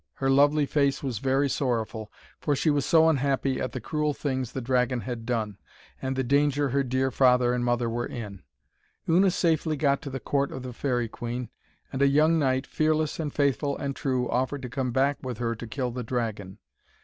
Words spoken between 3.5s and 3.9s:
at the